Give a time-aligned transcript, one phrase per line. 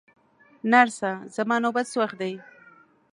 [0.71, 2.33] نرسه، زما نوبت څه وخت دی؟